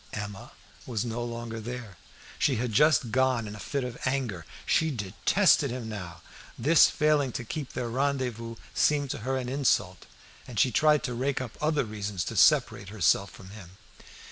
[0.13, 0.51] Emma
[0.87, 1.95] was no longer there.
[2.39, 4.47] She had just gone in a fit of anger.
[4.65, 6.23] She detested him now.
[6.57, 10.07] This failing to keep their rendezvous seemed to her an insult,
[10.47, 13.77] and she tried to rake up other reasons to separate herself from him.